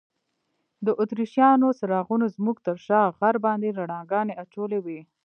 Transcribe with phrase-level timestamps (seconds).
[0.85, 4.99] د اتریشیانو څراغونو زموږ تر شا غر باندې رڼاګانې اچولي وې.